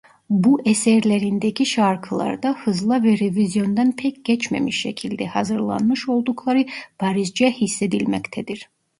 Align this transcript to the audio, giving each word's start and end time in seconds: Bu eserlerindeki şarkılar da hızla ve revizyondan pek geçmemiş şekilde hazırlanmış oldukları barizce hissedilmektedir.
Bu 0.29 0.61
eserlerindeki 0.65 1.65
şarkılar 1.65 2.43
da 2.43 2.53
hızla 2.53 3.03
ve 3.03 3.19
revizyondan 3.19 3.95
pek 3.95 4.25
geçmemiş 4.25 4.81
şekilde 4.81 5.25
hazırlanmış 5.27 6.09
oldukları 6.09 6.65
barizce 7.01 7.51
hissedilmektedir. 7.51 8.69